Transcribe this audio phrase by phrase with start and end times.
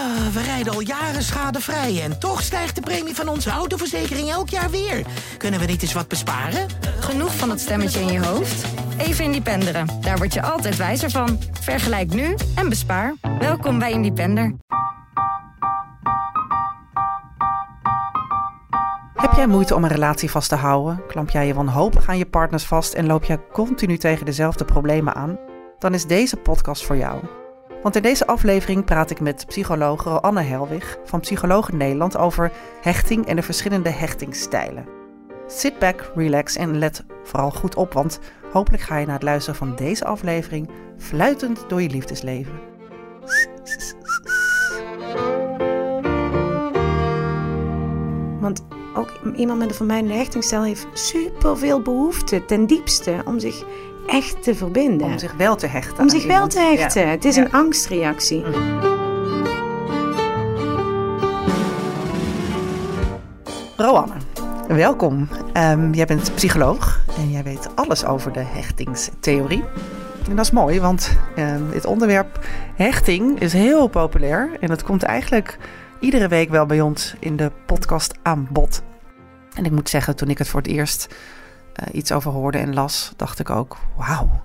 [0.00, 4.48] Ah, we rijden al jaren schadevrij en toch stijgt de premie van onze autoverzekering elk
[4.48, 5.06] jaar weer.
[5.36, 6.66] Kunnen we niet eens wat besparen?
[7.00, 8.64] Genoeg van dat stemmetje in je hoofd?
[8.98, 9.86] Even Independeren.
[10.00, 11.38] Daar word je altijd wijzer van.
[11.60, 13.14] Vergelijk nu en bespaar.
[13.38, 14.54] Welkom bij Independer.
[19.14, 21.06] Heb jij moeite om een relatie vast te houden?
[21.06, 25.14] Klamp jij je wanhopig aan je partners vast en loop jij continu tegen dezelfde problemen
[25.14, 25.38] aan?
[25.78, 27.39] Dan is deze podcast voor jou.
[27.82, 33.26] Want in deze aflevering praat ik met psycholoog Anne Helwig van Psychologen Nederland over hechting
[33.26, 34.86] en de verschillende hechtingsstijlen.
[35.46, 38.20] Sit back, relax en let vooral goed op, want
[38.52, 42.52] hopelijk ga je na het luisteren van deze aflevering fluitend door je liefdesleven.
[48.40, 53.64] Want ook iemand met een vermijdende hechtingsstijl heeft superveel behoefte ten diepste om zich
[54.10, 55.06] echt te verbinden.
[55.06, 55.98] Om zich wel te hechten.
[55.98, 57.10] Om zich wel te hechten.
[57.10, 58.44] Het is een angstreactie.
[58.44, 58.78] Mm.
[63.76, 64.14] Roanne,
[64.68, 65.28] welkom.
[65.56, 69.64] Um, jij bent psycholoog en jij weet alles over de hechtingstheorie.
[70.28, 74.50] En dat is mooi, want um, dit onderwerp hechting is heel populair.
[74.60, 75.58] En dat komt eigenlijk
[76.00, 78.82] iedere week wel bij ons in de podcast aan bod.
[79.54, 81.14] En ik moet zeggen, toen ik het voor het eerst
[81.80, 84.42] uh, iets over hoorde en las, dacht ik ook: wauw,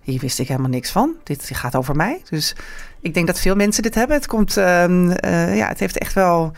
[0.00, 1.14] hier wist ik helemaal niks van.
[1.22, 2.22] Dit gaat over mij.
[2.28, 2.56] Dus
[3.00, 4.16] ik denk dat veel mensen dit hebben.
[4.16, 6.52] Het, komt, uh, uh, ja, het heeft echt wel.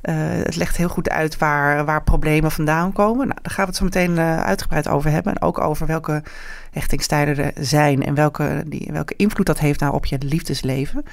[0.00, 3.26] Eh, het legt heel goed uit waar, waar problemen vandaan komen.
[3.26, 5.34] Nou, daar gaan we het zo meteen uitgebreid over hebben.
[5.34, 6.22] En ook over welke
[6.70, 11.04] hechtingstijden er zijn en welke, die, welke invloed dat heeft nou op je liefdesleven.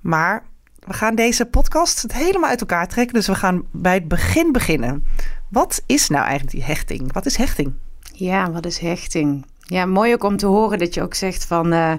[0.00, 0.42] Maar
[0.80, 3.14] we gaan deze podcast het helemaal uit elkaar trekken.
[3.14, 5.04] Dus we gaan bij het begin beginnen.
[5.48, 7.12] Wat is nou eigenlijk die hechting?
[7.12, 7.72] Wat is hechting?
[8.12, 9.46] Ja, wat is hechting?
[9.60, 11.72] Ja, mooi ook om te horen dat je ook zegt van...
[11.72, 11.92] Uh,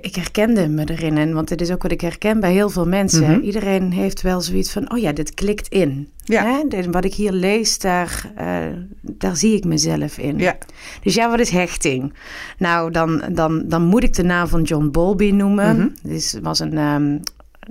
[0.00, 1.34] ik herkende me erin.
[1.34, 3.30] want dit is ook wat ik herken bij heel veel mensen.
[3.30, 3.40] Mhm.
[3.40, 4.92] Iedereen heeft wel zoiets van...
[4.92, 6.08] oh ja, dit klikt in.
[6.24, 6.44] Ja.
[6.44, 6.90] Hè?
[6.90, 10.38] Wat ik hier lees, daar, uh, daar zie ik mezelf in.
[10.38, 10.58] Ja.
[11.02, 12.14] Dus ja, wat is hechting?
[12.58, 15.76] Nou, dan, dan, dan moet ik de naam van John Bowlby noemen.
[15.76, 16.78] Mm Dit was een...
[16.78, 17.20] Um,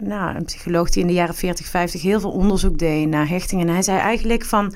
[0.01, 3.61] nou, een psycholoog die in de jaren 40, 50 heel veel onderzoek deed naar hechting.
[3.61, 4.73] En hij zei eigenlijk van,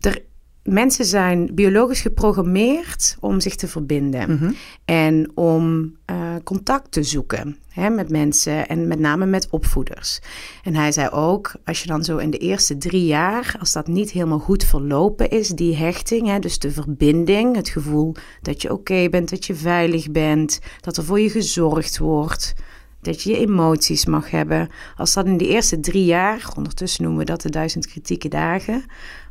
[0.00, 0.22] er,
[0.62, 4.34] mensen zijn biologisch geprogrammeerd om zich te verbinden.
[4.34, 4.52] Mhm.
[4.84, 10.20] En om uh, contact te zoeken hè, met mensen en met name met opvoeders.
[10.62, 13.86] En hij zei ook, als je dan zo in de eerste drie jaar, als dat
[13.86, 18.72] niet helemaal goed verlopen is, die hechting, hè, dus de verbinding, het gevoel dat je
[18.72, 22.54] oké bent, dat je veilig bent, dat er voor je gezorgd wordt
[23.00, 24.68] dat je je emoties mag hebben.
[24.96, 28.84] Als dat in de eerste drie jaar, ondertussen noemen we dat de duizend kritieke dagen,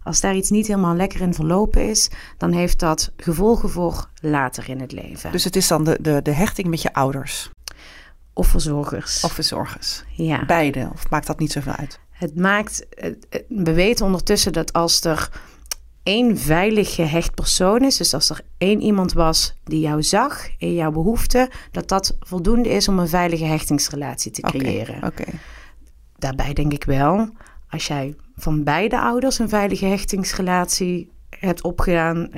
[0.04, 4.70] als daar iets niet helemaal lekker in verlopen is, dan heeft dat gevolgen voor later
[4.70, 5.32] in het leven.
[5.32, 7.50] Dus het is dan de, de, de hechting met je ouders?
[8.34, 9.24] Of verzorgers.
[9.24, 10.04] Of verzorgers.
[10.10, 10.46] Ja.
[10.46, 12.00] Beide, of maakt dat niet zoveel uit?
[12.10, 12.86] Het maakt,
[13.48, 15.30] we weten ondertussen dat als er
[16.10, 20.74] één veilig gehecht persoon is, dus als er één iemand was die jou zag in
[20.74, 25.04] jouw behoeften, dat dat voldoende is om een veilige hechtingsrelatie te creëren.
[25.04, 25.24] Oké.
[26.18, 27.30] Daarbij denk ik wel,
[27.70, 32.30] als jij van beide ouders een veilige hechtingsrelatie hebt opgedaan.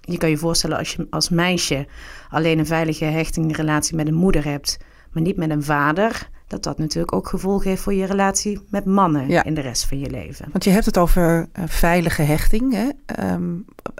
[0.00, 1.86] Je kan je voorstellen als je als meisje
[2.28, 4.78] alleen een veilige hechtingsrelatie met een moeder hebt,
[5.12, 8.84] maar niet met een vader dat dat natuurlijk ook gevolgen heeft voor je relatie met
[8.84, 10.48] mannen in de rest van je leven.
[10.52, 12.72] Want je hebt het over uh, veilige hechting.
[12.72, 12.88] Hè?
[13.06, 13.54] Ehm,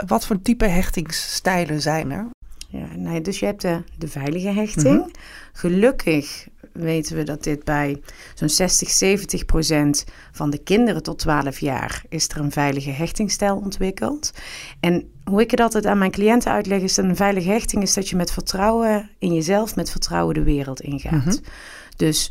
[0.06, 2.26] wat voor type hechtingsstijlen zijn er?
[2.68, 4.98] Ja, nee, dus je hebt de, de veilige hechting.
[4.98, 5.08] Mhm.
[5.52, 8.00] Gelukkig weten we dat dit bij
[8.34, 13.56] zo'n 60, 70 procent van de kinderen tot 12 jaar is er een veilige hechtingstijl
[13.56, 14.32] ontwikkeld.
[14.80, 17.94] En hoe ik het altijd aan mijn cliënten uitleg is dat een veilige hechting is
[17.94, 21.24] dat je met vertrouwen in jezelf, met vertrouwen de wereld ingaat.
[21.24, 21.36] Mhm.
[21.96, 22.30] Dus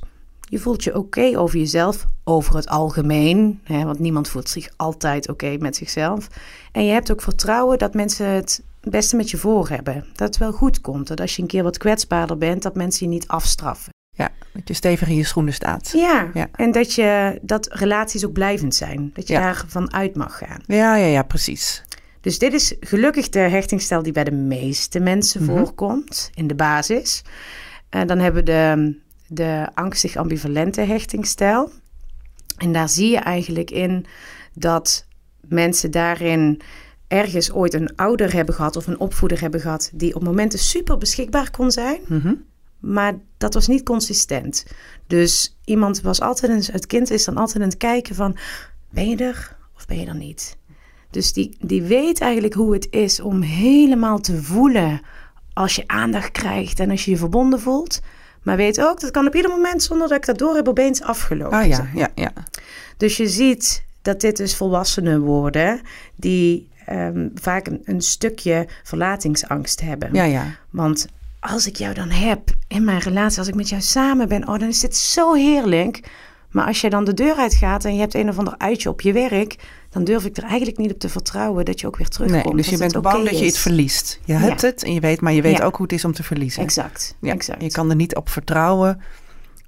[0.50, 3.60] je voelt je oké over jezelf, over het algemeen.
[3.64, 6.28] Hè, want niemand voelt zich altijd oké met zichzelf.
[6.72, 10.06] En je hebt ook vertrouwen dat mensen het beste met je voor hebben.
[10.14, 11.08] Dat het wel goed komt.
[11.08, 13.94] Dat als je een keer wat kwetsbaarder bent, dat mensen je niet afstraffen.
[14.12, 15.92] Ja, dat je stevig in je schoenen staat.
[15.94, 16.48] Ja, ja.
[16.52, 19.12] en dat, je, dat relaties ook blijvend zijn.
[19.14, 19.42] Dat je ja.
[19.42, 20.62] daarvan uit mag gaan.
[20.66, 21.84] Ja, ja, ja, precies.
[22.22, 25.58] Dus dit is gelukkig de hechtingsstijl die bij de meeste mensen mhm.
[25.58, 27.24] voorkomt, in de basis.
[27.90, 28.96] En dan hebben we de
[29.28, 31.72] de angstig ambivalente hechtingstijl.
[32.58, 34.06] En daar zie je eigenlijk in
[34.54, 35.06] dat
[35.42, 36.62] mensen daarin
[37.08, 40.98] ergens ooit een ouder hebben gehad of een opvoeder hebben gehad die op momenten super
[40.98, 42.02] beschikbaar kon zijn.
[42.08, 42.34] Mhm.
[42.80, 44.66] Maar dat was niet consistent.
[45.08, 48.38] Dus iemand was altijd, een, het kind is dan altijd aan het kijken van,
[48.90, 50.58] ben je er of ben je er niet?
[51.10, 55.02] Dus die, die weet eigenlijk hoe het is om helemaal te voelen
[55.54, 58.02] als je aandacht krijgt en als je je verbonden voelt.
[58.46, 61.02] Maar weet ook, dat kan op ieder moment zonder dat ik dat door heb opeens
[61.02, 62.32] afgelopen Ah ja, ja, ja.
[62.98, 65.82] Dus je ziet dat dit dus volwassenen worden
[66.16, 70.10] die ehm, vaak een, een stukje verlatingsangst hebben.
[70.14, 70.46] Ja, ja.
[70.70, 71.08] Want
[71.40, 74.60] als ik jou dan heb in mijn relatie, als ik met jou samen ben, oh,
[74.60, 76.10] dan is dit zo heerlijk.
[76.56, 79.02] Maar als je dan de deur uitgaat en je hebt een of ander uitje op
[79.02, 79.56] je werk,
[79.90, 82.44] dan durf ik er eigenlijk niet op te vertrouwen dat je ook weer terugkomt.
[82.46, 84.20] Nee, dus je bent bang dat je het verliest.
[84.26, 85.64] Je hebt het en je weet, maar je weet Ja.
[85.66, 86.64] ook hoe het is om te verliezen.
[86.64, 87.62] Exact, Ja, exact.
[87.62, 89.02] Je kan er niet op vertrouwen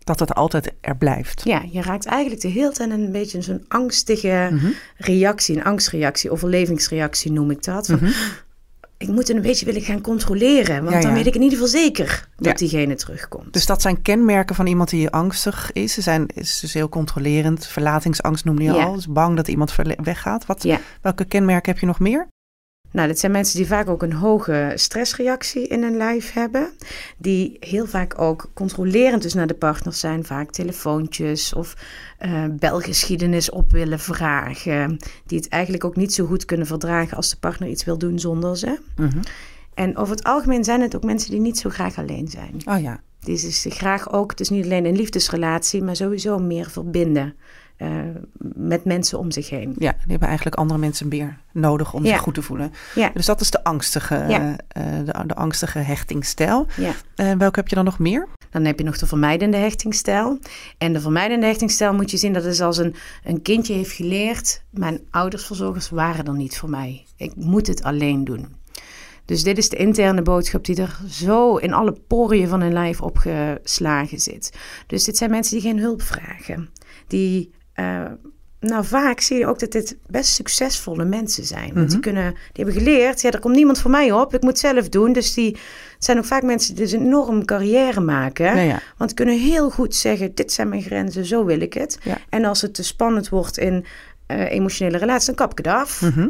[0.04, 1.42] dat het altijd er blijft.
[1.44, 4.68] Ja, je raakt eigenlijk de hele tijd een beetje zo'n angstige Mhm.
[4.98, 7.86] reactie, een angstreactie, overlevingsreactie noem ik dat.
[7.86, 8.12] Van, Mhm.
[8.99, 11.57] Ik moet het een beetje willen gaan controleren, want Ja, dan weet ik in ieder
[11.57, 12.53] geval zeker dat Ja.
[12.53, 13.53] diegene terugkomt.
[13.53, 15.94] Dus dat zijn kenmerken van iemand die angstig is.
[15.94, 17.65] Ze zijn is dus heel controlerend.
[17.67, 18.94] Verlatingsangst noemde je al.
[18.94, 20.45] Dus bang dat iemand weggaat.
[20.45, 20.65] Wat.
[21.01, 22.27] Welke kenmerken heb je nog meer?
[22.92, 26.69] Nou, dit zijn mensen die vaak ook een hoge stressreactie in hun lijf hebben.
[27.18, 30.25] Die heel vaak ook controlerend dus naar de partner zijn.
[30.25, 31.75] Vaak telefoontjes of
[32.18, 34.98] eh, belgeschiedenis op willen vragen.
[35.25, 38.19] Die het eigenlijk ook niet zo goed kunnen verdragen als de partner iets wil doen
[38.19, 38.80] zonder ze.
[38.95, 39.19] Mhm.
[39.74, 42.62] En over het algemeen zijn het ook mensen die niet zo graag alleen zijn.
[42.66, 43.01] Oh ja.
[43.19, 47.36] Die zich graag ook, dus niet alleen een liefdesrelatie, maar sowieso meer verbinden
[47.77, 47.89] eh,
[48.56, 49.75] met mensen om zich heen.
[49.77, 52.12] ja, die hebben eigenlijk andere mensen meer nodig om Ja.
[52.12, 52.71] zich goed te voelen.
[52.95, 53.09] Ja.
[53.13, 54.56] Dus dat is de angstige, Ja.
[54.68, 56.65] eh, de, de angstige hechtingsstijl.
[56.75, 56.91] Ja.
[57.15, 58.27] Eh, welke heb je dan nog meer?
[58.50, 60.39] Dan heb je nog de vermijdende hechtingsstijl.
[60.77, 64.63] En de vermijdende hechtingsstijl moet je zien dat is als een, een kindje heeft geleerd.
[64.69, 67.06] Mijn oudersverzorgers waren er niet voor mij.
[67.18, 68.56] Ik moet het alleen doen.
[69.25, 73.01] Dus dit is de interne boodschap die er zo in alle poriën van hun lijf
[73.01, 74.57] opgeslagen zit.
[74.88, 76.69] Dus dit zijn mensen die geen hulp vragen.
[77.07, 78.06] Die, eh,
[78.59, 81.74] nou vaak zie je ook dat dit best succesvolle mensen zijn.
[81.74, 84.50] Want die, kunnen, die hebben geleerd, ja, er komt niemand voor mij op, ik moet
[84.50, 85.13] het zelf doen.
[85.13, 85.51] Dus die
[85.94, 88.45] het zijn ook vaak mensen die dus een enorm carrière maken.
[88.45, 88.79] Ja, ja.
[88.97, 92.00] Want kunnen heel goed zeggen, dit zijn mijn grenzen, zo wil ik het.
[92.03, 92.18] Ja.
[92.29, 93.85] En als het te spannend wordt in
[94.25, 96.01] eh, emotionele relaties, dan kap ik het af.
[96.01, 96.29] Mhm.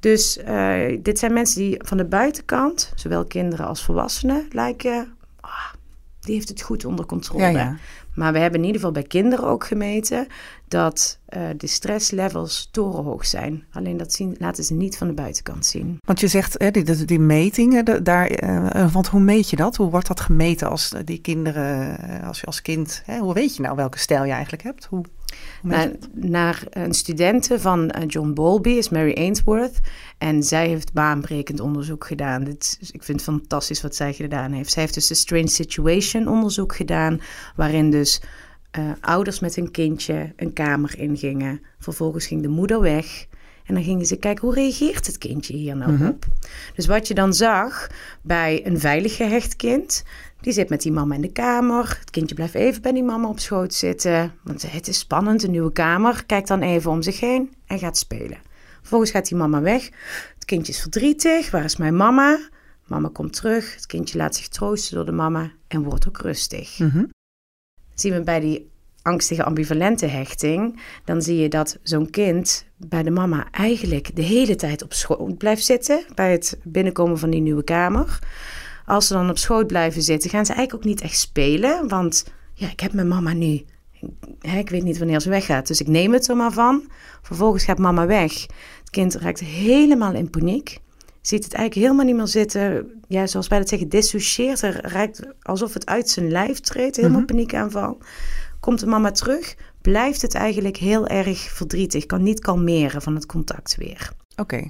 [0.00, 5.14] Dus eh, dit zijn mensen die van de buitenkant, zowel kinderen als volwassenen, lijken...
[5.40, 5.72] ah,
[6.20, 7.76] die heeft het goed onder controle.
[8.14, 10.26] Maar we hebben in ieder geval bij kinderen ook gemeten
[10.68, 13.64] dat eh, de stresslevels torenhoog zijn.
[13.72, 15.98] Alleen dat zien, laten ze niet van de buitenkant zien.
[16.00, 19.76] Want je zegt, hè, die, die, metingen, daar, eh, want hoe meet je dat?
[19.76, 23.56] Hoe wordt dat gemeten als eh, die kinderen, als je als kind, hè, hoe weet
[23.56, 24.84] je nou welke stijl je eigenlijk hebt?
[24.84, 25.04] Hoe,
[26.12, 29.78] Naar, een studente van eh, John Bowlby is Mary Ainsworth.
[30.18, 32.44] En zij heeft baanbrekend onderzoek gedaan.
[32.44, 34.72] Dit, is- ik vind het fantastisch wat zij gedaan heeft.
[34.72, 37.20] Zij heeft dus de Strange Situation onderzoek gedaan.
[37.56, 38.20] Waarin dus
[38.70, 41.60] eh, ouders met een kindje een kamer ingingen.
[41.78, 43.26] Vervolgens ging de moeder weg.
[43.64, 46.24] En dan gingen ze kijken, hoe reageert het kindje hier nou op?
[46.74, 47.86] Dus wat je dan zag
[48.22, 50.04] bij een veilig gehecht kind...
[50.44, 51.96] die zit met die mama in de kamer.
[52.00, 54.32] Het kindje blijft even bij die mama op schoot zitten.
[54.42, 56.24] Want het is spannend, een nieuwe kamer.
[56.26, 58.38] Kijkt dan even om zich heen en gaat spelen.
[58.80, 59.90] Vervolgens gaat die mama weg.
[60.34, 61.50] Het kindje is verdrietig.
[61.50, 62.38] Waar is mijn mama?
[62.86, 63.74] Mama komt terug.
[63.74, 67.04] Het kindje laat zich troosten door de mama en wordt ook rustig Mhm.
[67.94, 68.70] zien we bij die
[69.02, 74.54] angstige ambivalente hechting, dan zie je dat zo'n kind bij de mama eigenlijk de hele
[74.54, 78.18] tijd op schoot blijft zitten bij het binnenkomen van die nieuwe kamer.
[78.84, 82.24] Als ze dan op schoot blijven zitten, gaan ze eigenlijk ook niet echt spelen, want
[82.54, 83.64] ja, ik heb mijn mama nu.
[84.40, 86.90] Hè, ik weet niet wanneer ze weggaat, dus ik neem het er maar van.
[87.22, 88.32] Vervolgens gaat mama weg.
[88.80, 90.78] Het kind raakt helemaal in paniek.
[91.20, 92.86] Ziet het eigenlijk helemaal niet meer zitten.
[93.08, 94.62] Ja, zoals wij dat zeggen, dissocieert.
[94.62, 96.96] Er raakt alsof het uit zijn lijf treedt.
[96.96, 97.26] Helemaal Mhm.
[97.26, 97.98] paniekaanval.
[98.60, 102.06] Komt de mama terug, blijft het eigenlijk heel erg verdrietig.
[102.06, 104.12] Kan niet kalmeren van het contact weer.
[104.36, 104.68] Oké,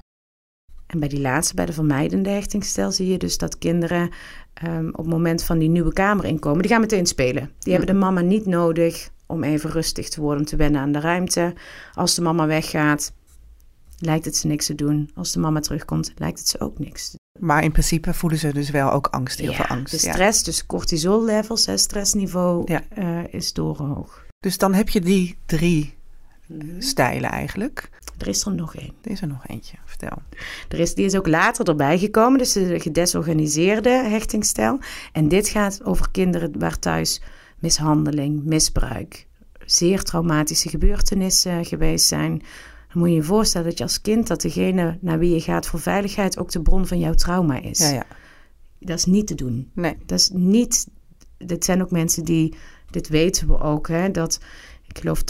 [0.94, 4.10] En bij die laatste, bij de vermijdende hechtingsstijl, zie je dus dat kinderen
[4.54, 7.50] ehm, op het moment van die nieuwe kamer inkomen, die gaan meteen spelen.
[7.58, 10.92] Die hebben de mama niet nodig om even rustig te worden, om te wennen aan
[10.92, 11.54] de ruimte.
[11.94, 13.12] Als de mama weggaat,
[13.98, 15.10] lijkt het ze niks te doen.
[15.14, 18.70] Als de mama terugkomt, lijkt het ze ook niks maar in principe voelen ze dus
[18.70, 20.00] wel ook angst, heel veel angst.
[20.00, 20.12] de ja.
[20.12, 22.82] stress, dus cortisol levels, hè, stressniveau, Ja.
[22.88, 24.26] eh, is doorhoog.
[24.40, 25.93] Dus dan heb je die drie
[26.78, 27.90] stijlen eigenlijk.
[28.18, 28.92] Er is er nog één.
[29.02, 30.22] Er is er nog eentje, vertel.
[30.68, 34.78] Er is, die is ook later erbij gekomen, dus de gedesorganiseerde hechtingsstijl.
[35.12, 37.22] En dit gaat over kinderen waar thuis
[37.58, 39.26] mishandeling, misbruik,
[39.64, 42.42] zeer traumatische gebeurtenissen geweest zijn.
[42.92, 45.66] Dan moet je je voorstellen dat je als kind, dat degene naar wie je gaat
[45.66, 47.78] voor veiligheid ook de bron van jouw trauma is.
[47.78, 48.06] Ja, ja.
[48.78, 49.70] Dat is niet te doen.
[49.74, 49.96] Nee.
[50.06, 50.86] Dat is niet.
[51.38, 52.54] Dit zijn ook mensen die.
[52.90, 54.40] Dit weten we ook, hè, dat
[54.86, 55.24] ik geloof 80%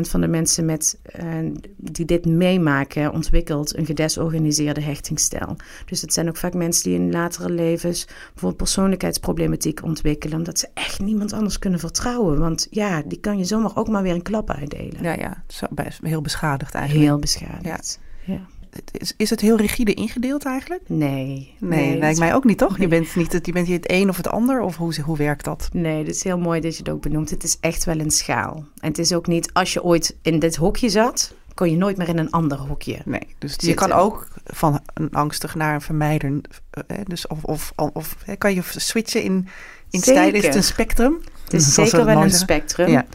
[0.00, 5.56] van de mensen met, uh, die dit meemaken ontwikkelt een gedesorganiseerde hechtingsstijl.
[5.86, 10.68] Dus het zijn ook vaak mensen die in latere levens bijvoorbeeld persoonlijkheidsproblematiek ontwikkelen, omdat ze
[10.74, 12.38] echt niemand anders kunnen vertrouwen.
[12.38, 15.02] Want ja, die kan je zomaar ook maar weer een klap uitdelen.
[15.02, 15.42] Ja, ja,
[16.02, 17.06] heel beschadigd eigenlijk.
[17.06, 18.00] Heel beschadigd.
[18.24, 18.34] Ja.
[18.34, 18.59] ja.
[18.92, 20.82] Is, is het heel rigide ingedeeld eigenlijk?
[20.86, 21.08] Nee.
[21.08, 22.78] Nee, nee lijkt mij ook niet, toch?
[22.78, 25.44] Je bent niet het, je bent het een of het ander, of hoe, hoe werkt
[25.44, 25.68] dat?
[25.72, 27.30] Nee, het is heel mooi dat je het ook benoemt.
[27.30, 28.64] Het is echt wel een schaal.
[28.80, 31.96] En het is ook niet, als je ooit in dit hokje zat, kon je nooit
[31.96, 32.98] meer in een ander hokje.
[33.04, 36.40] Nee, dus je kan ook van een angstig naar een vermijder.
[36.70, 39.48] Eh, dus of, of, of kan je switchen in,
[39.90, 40.34] in stijl?
[40.34, 41.20] Is het een spectrum?
[41.44, 42.88] Het is zeker wel een spectrum.
[42.88, 43.06] Ja.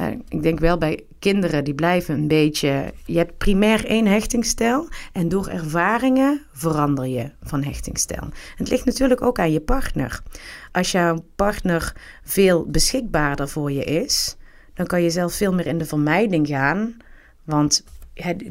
[0.00, 2.92] Uh, ik denk wel bij kinderen die blijven een beetje.
[3.04, 8.28] Je hebt primair één hechtingsstijl en door ervaringen verander je van hechtingsstijl.
[8.56, 10.22] Het ligt natuurlijk ook aan je partner.
[10.72, 14.36] Als jouw partner veel beschikbaarder voor je is,
[14.74, 16.96] dan kan je zelf veel meer in de vermijding gaan.
[17.44, 17.84] Want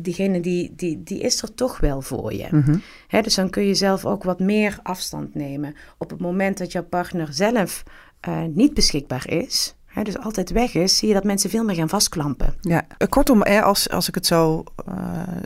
[0.01, 2.47] diegene die, die, die is er toch wel voor je.
[2.51, 2.81] Mm
[3.21, 5.75] dus dan kun je zelf ook wat meer afstand nemen.
[5.97, 7.83] Op het moment dat jouw partner zelf
[8.27, 11.89] uh, niet beschikbaar is, dus altijd weg is, zie je dat mensen veel meer gaan
[11.89, 12.55] vastklampen.
[12.61, 14.95] Ja, eh, kortom, als, als ik het zo, uh,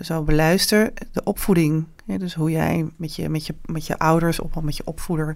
[0.02, 4.62] zo beluister, de opvoeding, dus hoe jij met je, met je, met je ouders of
[4.62, 5.36] met je opvoeder,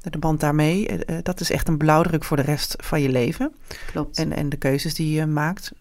[0.00, 3.52] de band daarmee, uh, dat is echt een blauwdruk voor de rest van je leven.
[3.86, 4.18] Klopt.
[4.18, 5.72] En, en de keuzes die je maakt,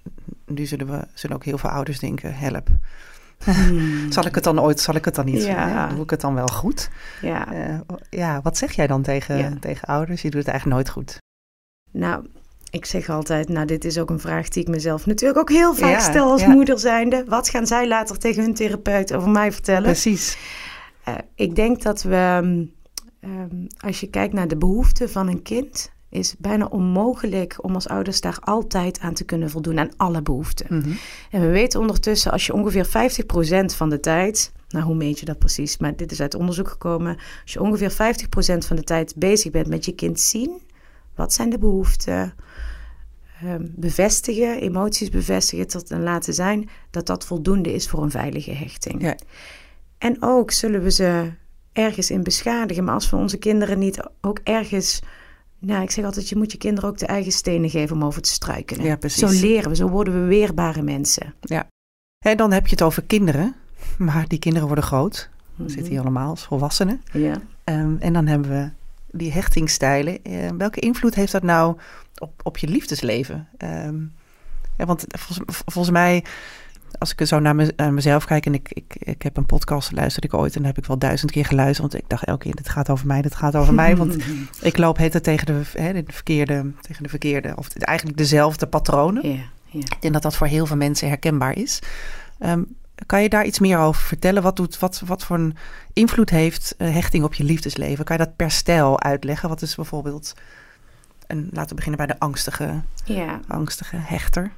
[0.45, 2.67] nu zullen, we, zullen ook heel veel ouders denken, help.
[3.43, 4.11] Hmm.
[4.11, 5.43] zal ik het dan ooit, zal ik het dan niet?
[5.43, 5.87] Ja.
[5.87, 6.89] Doe ik het dan wel goed?
[7.21, 7.47] Ja.
[8.09, 10.21] ja, wat zeg jij dan tegen, tegen ouders?
[10.21, 11.17] Je doet het eigenlijk nooit goed.
[11.91, 12.25] Nou,
[12.69, 15.75] ik zeg altijd, nou dit is ook een vraag die ik mezelf natuurlijk ook heel
[15.75, 17.23] vaak stel als moeder zijnde.
[17.27, 19.83] Wat gaan zij later tegen hun therapeut over mij vertellen?
[19.83, 20.37] Precies.
[21.07, 22.39] Uh, ik denk dat we,
[23.21, 27.87] um, als je kijkt naar de behoeften van een kind, is bijna onmogelijk om als
[27.87, 30.65] ouders daar altijd aan te kunnen voldoen aan alle behoeften.
[30.69, 30.91] Mhm.
[31.31, 35.25] En we weten ondertussen, als je ongeveer 50% van de tijd, nou hoe meet je
[35.25, 39.13] dat precies, maar dit is uit onderzoek gekomen, als je ongeveer 50% van de tijd
[39.15, 40.61] bezig bent met je kind zien,
[41.17, 42.33] wat zijn de behoeften?
[43.43, 48.51] Um, bevestigen, emoties bevestigen tot en laten zijn dat dat voldoende is voor een veilige
[48.51, 49.01] hechting.
[49.01, 49.15] Ja.
[49.97, 51.31] En ook zullen we ze
[51.73, 55.01] ergens in beschadigen, maar als we onze kinderen niet ook ergens.
[55.59, 58.21] Nou, ik zeg altijd, je moet je kinderen ook de eigen stenen geven om over
[58.21, 58.85] te struikelen.
[58.85, 59.19] Ja, precies.
[59.19, 61.33] Zo leren we, zo worden we weerbare mensen.
[61.39, 61.67] Ja.
[62.25, 63.55] En dan heb je het over kinderen,
[63.97, 65.29] maar die kinderen worden groot.
[65.55, 65.75] Dan mhm.
[65.75, 67.01] zitten hier allemaal als volwassenen.
[67.11, 67.41] Ja.
[67.63, 68.69] Um, en dan hebben we
[69.11, 71.77] die hechtingstijlen, uh, welke invloed heeft dat nou
[72.17, 73.47] op, op je liefdesleven?
[73.57, 74.13] Um,
[74.77, 76.23] ja, want volgens, volgens, mij,
[76.99, 79.91] als ik zo naar, me, naar mezelf kijk en ik, ik, ik heb een podcast
[79.91, 82.55] luisterde ik ooit en heb ik wel duizend keer geluisterd, want ik dacht elke keer,
[82.55, 84.17] dit gaat over mij, dit gaat over mij, want
[84.61, 89.23] ik loop het tegen de, hè, de, verkeerde, tegen de verkeerde, of eigenlijk dezelfde patronen.
[89.71, 91.79] Ik denk dat dat voor heel veel mensen herkenbaar is.
[92.39, 94.43] Um, kan je daar iets meer over vertellen?
[94.43, 95.55] Wat, doet, wat, wat voor een
[95.93, 98.05] invloed heeft uh, hechting op je liefdesleven?
[98.05, 99.49] Kan je dat per stijl uitleggen?
[99.49, 100.33] Wat is bijvoorbeeld,
[101.27, 103.39] een, laten we beginnen bij de angstige, ja.
[103.47, 104.51] angstige hechter.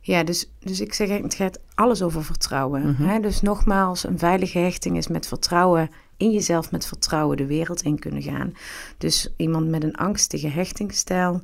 [0.00, 2.90] Ja, dus, dus ik zeg, het gaat alles over vertrouwen.
[2.90, 3.02] Mhm.
[3.02, 3.20] hè?
[3.20, 7.98] Dus nogmaals, een veilige hechting is met vertrouwen in jezelf, met vertrouwen de wereld in
[7.98, 8.52] kunnen gaan.
[8.98, 11.40] Dus iemand met een angstige hechtingsstijl,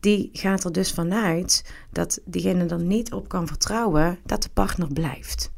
[0.00, 4.92] die gaat er dus vanuit dat diegene er niet op kan vertrouwen dat de partner
[4.92, 5.50] blijft.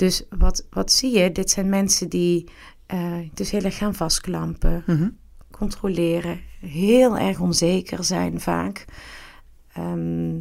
[0.00, 1.32] Dus wat, wat zie je?
[1.32, 2.48] Dit zijn mensen die
[2.94, 5.08] uh, dus heel erg gaan vastklampen, mhm.
[5.50, 8.84] controleren, heel erg onzeker zijn vaak.
[9.72, 10.38] Ehm,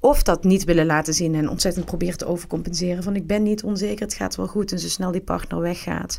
[0.00, 3.62] of dat niet willen laten zien en ontzettend proberen te overcompenseren van ik ben niet
[3.62, 4.72] onzeker, het gaat wel goed.
[4.72, 6.18] En zo snel die partner weggaat,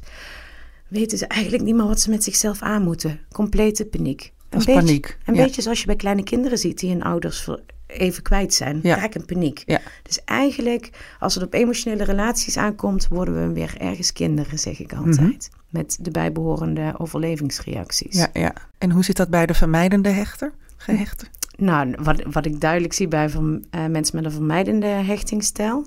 [0.87, 3.19] weten ze eigenlijk niet meer wat ze met zichzelf aan moeten.
[3.31, 4.33] Complete paniek.
[4.49, 5.17] Een beetje, paniek.
[5.25, 7.47] Een beetje zoals je bij kleine kinderen ziet die hun ouders
[7.87, 8.79] even kwijt zijn.
[8.83, 8.95] Ja.
[8.95, 9.63] Raak in paniek.
[9.65, 9.79] Ja.
[10.03, 10.89] Dus eigenlijk,
[11.19, 15.49] als het op emotionele relaties aankomt, worden we weer ergens kinderen, zeg ik altijd.
[15.51, 15.59] Mhm.
[15.69, 18.17] Met de bijbehorende overlevingsreacties.
[18.17, 18.53] Ja, ja.
[18.77, 21.25] En hoe zit dat bij de vermijdende hechter, gehechte?
[21.57, 25.85] Nou, wat, wat ik duidelijk zie bij van, uh, mensen met een vermijdende hechtingsstijl,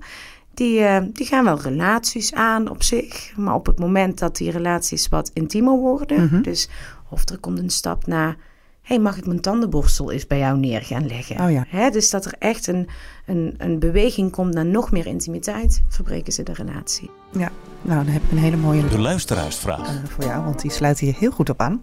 [0.54, 3.32] die, uh, die gaan wel relaties aan op zich.
[3.36, 6.42] Maar op het moment dat die relaties wat intiemer worden, mhm.
[6.42, 6.68] dus
[7.08, 8.36] of er komt een stap naar
[8.82, 11.40] hey, mag ik mijn tandenborstel eens bij jou neer gaan leggen?
[11.40, 11.64] Oh ja.
[11.68, 12.88] Hè, dus dat er echt een,
[13.26, 17.10] een, een beweging komt naar nog meer intimiteit, verbreken ze de relatie.
[17.32, 17.50] Ja,
[17.82, 18.88] nou dan heb ik een hele mooie...
[18.88, 19.94] De luisteraarsvraag.
[19.94, 21.82] Uh, voor jou, want die sluit hier heel goed op aan.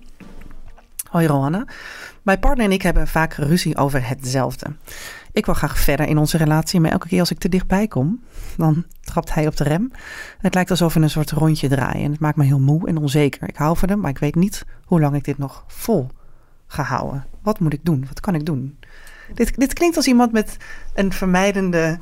[1.10, 1.66] Hoi Rohanna.
[2.22, 4.66] Mijn partner en ik hebben vaak ruzie over hetzelfde.
[5.32, 8.24] Ik wil graag verder in onze relatie, maar elke keer als ik te dichtbij kom,
[8.58, 9.92] dan trapt hij op de rem.
[10.38, 12.98] Het lijkt alsof we een soort rondje draaien en het maakt me heel moe en
[12.98, 13.50] onzeker.
[13.50, 16.10] Ik hou van hem, maar ik weet niet hoe lang ik dit nog vol
[16.70, 17.26] gehouden.
[17.42, 18.06] Wat moet ik doen?
[18.08, 18.78] Wat kan ik doen?
[19.34, 20.58] Dit, dit klinkt als iemand met
[20.94, 22.00] een vermijdende,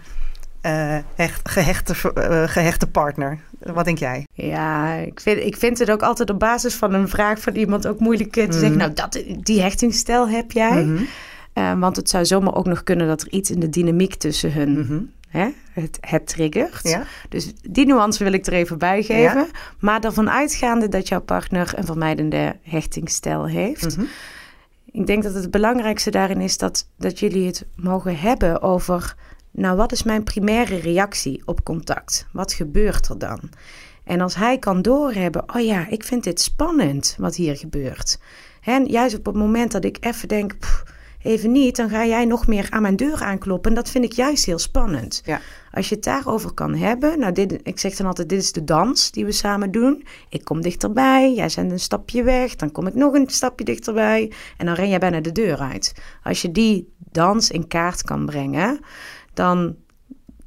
[0.62, 3.40] uh, hecht, gehechte, uh, gehechte partner.
[3.60, 4.28] Wat denk jij?
[4.34, 7.88] Ja, ik vind, ik vind het ook altijd op basis van een vraag van iemand
[7.88, 8.70] ook moeilijk te zeggen.
[8.70, 8.78] Mhm.
[8.78, 10.84] Nou, dat, die hechtingsstijl heb jij.
[10.84, 11.04] Mhm.
[11.54, 14.54] Uh, want het zou zomaar ook nog kunnen dat er iets in de dynamiek tussen
[14.54, 15.00] hun Mhm.
[15.30, 16.90] hè, het, het triggert.
[16.90, 17.04] Ja?
[17.30, 19.40] Dus die nuance wil ik er even bij geven.
[19.40, 19.48] Ja.
[19.80, 23.98] Maar ervan uitgaande dat jouw partner een vermijdende hechtingsstijl heeft.
[24.98, 29.16] Ik denk dat het belangrijkste daarin is dat, dat jullie het mogen hebben over...
[29.52, 32.28] Nou, wat is mijn primaire reactie op contact?
[32.32, 33.40] Wat gebeurt er dan?
[34.04, 38.20] En als hij kan doorhebben, oh ja, ik vind dit spannend wat hier gebeurt.
[38.62, 40.56] En juist op het moment dat ik even denk,
[41.28, 43.70] even niet, dan ga jij nog meer aan mijn deur aankloppen.
[43.70, 45.22] En dat vind ik juist heel spannend.
[45.26, 45.42] Ja.
[45.72, 48.64] Als je het daarover kan hebben, nou, dit, ik zeg dan altijd, dit is de
[48.64, 50.06] dans die we samen doen.
[50.30, 54.32] Ik kom dichterbij, jij zendt een stapje weg, dan kom ik nog een stapje dichterbij
[54.58, 55.94] en dan ren jij bijna de deur uit.
[56.24, 58.80] Als je die dans in kaart kan brengen,
[59.34, 59.76] dan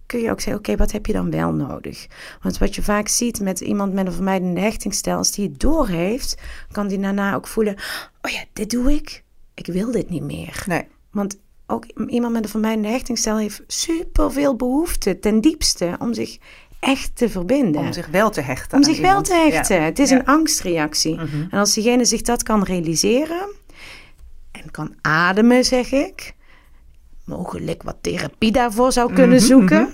[0.07, 2.07] kun je ook zeggen, oké, wat heb je dan wel nodig?
[2.43, 6.37] Want wat je vaak ziet met iemand met een vermijdende hechtingsstijl, als die het doorheeft,
[6.73, 7.75] kan die daarna ook voelen,
[8.23, 9.25] oh ja, dit doe ik,
[9.67, 10.63] ik wil dit niet meer.
[10.67, 10.85] Nee.
[11.11, 16.39] Want ook iemand met een vermijdende hechtingsstijl heeft superveel behoefte ten diepste om zich
[16.81, 17.81] echt te verbinden.
[17.81, 18.79] Om zich wel te hechten.
[18.79, 19.77] Om zich wel te hechten.
[19.77, 19.83] Ja.
[19.83, 20.19] Het is Ja.
[20.19, 21.15] een angstreactie.
[21.15, 21.43] Mhm.
[21.51, 23.55] En als diegene zich dat kan realiseren
[24.51, 26.35] en kan ademen, zeg ik,
[27.25, 29.91] mogelijk wat therapie daarvoor zou kunnen Mhm, zoeken, mhm.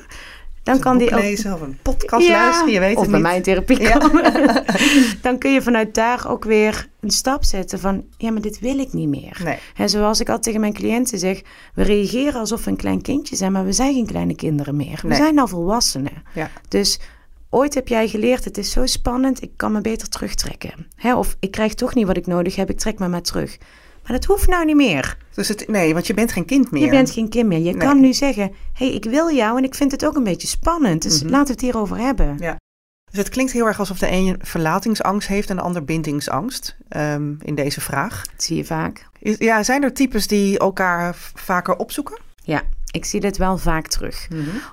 [0.67, 3.29] Dan kan die ook lezen of een podcast luisteren, je weet of het bij niet.
[3.29, 3.99] mij in therapie Ja.
[3.99, 4.33] komen.
[5.23, 8.79] dan kun je vanuit daar ook weer een stap zetten van, ja, maar dit wil
[8.79, 9.41] ik niet meer.
[9.45, 9.59] Nee.
[9.77, 11.43] En zoals ik altijd tegen mijn cliënten zeg,
[11.75, 14.99] we reageren alsof we een klein kindje zijn, maar we zijn geen kleine kinderen meer.
[15.03, 15.17] We Nee.
[15.17, 16.23] zijn al volwassenen.
[16.35, 16.51] Ja.
[16.69, 17.01] Dus
[17.51, 20.87] ooit heb jij geleerd, het is zo spannend, ik kan me beter terugtrekken.
[20.97, 21.15] Hè?
[21.17, 23.57] Of ik krijg toch niet wat ik nodig heb, ik trek me maar terug.
[24.07, 25.17] Maar dat hoeft nou niet meer.
[25.35, 26.85] Dus het, nee, want je bent geen kind meer.
[26.85, 27.59] Je bent geen kind meer.
[27.59, 27.87] Je Nee.
[27.89, 30.49] kan nu zeggen, hé, hey, ik wil jou en ik vind het ook een beetje
[30.49, 31.03] spannend.
[31.03, 31.31] Dus Mhm.
[31.31, 32.37] laten we het hierover hebben.
[32.39, 32.57] Ja.
[33.11, 37.35] Dus het klinkt heel erg alsof de een verlatingsangst heeft en de ander bindingsangst ehm,
[37.43, 38.27] in deze vraag.
[38.33, 39.07] Dat zie je vaak.
[39.21, 42.19] Ja, zijn er types die elkaar vaker opzoeken?
[42.43, 44.29] Ja, ik zie dit wel vaak terug.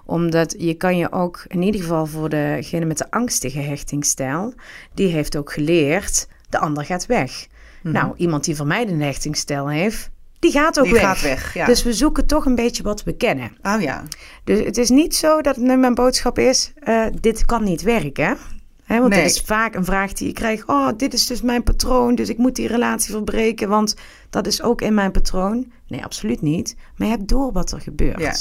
[0.06, 4.54] Omdat je kan je ook, in ieder geval voor degene met de angstige hechtingsstijl,
[4.94, 7.48] die heeft ook geleerd, de ander gaat weg.
[7.84, 11.02] Nou, iemand die vermijdende hechtingsstijl heeft, die gaat ook Die weg.
[11.04, 11.66] gaat weg, ja.
[11.66, 13.52] Dus we zoeken toch een beetje wat we kennen.
[13.62, 14.04] Oh ja.
[14.44, 18.38] Dus het is niet zo dat nu mijn boodschap is, eh, dit kan niet werken.
[18.84, 19.22] Hè, want Nee.
[19.22, 20.68] dat is vaak een vraag die je krijgt.
[20.68, 23.96] Oh, dit is dus mijn patroon, dus ik moet die relatie verbreken, want
[24.30, 25.72] dat is ook in mijn patroon.
[25.88, 26.76] Nee, absoluut niet.
[26.96, 28.20] Maar je hebt door wat er gebeurt.
[28.20, 28.34] Ja.